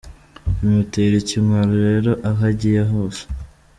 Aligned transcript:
Bimutera 0.57 1.15
ikimwaro 1.21 1.73
rero 1.85 2.11
aho 2.29 2.41
agiye 2.51 2.81
hose. 2.91 3.21